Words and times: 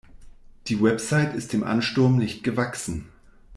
Die 0.65 0.81
Website 0.81 1.35
ist 1.35 1.53
dem 1.53 1.63
Ansturm 1.63 2.17
nicht 2.17 2.43
gewachsen. 2.43 3.09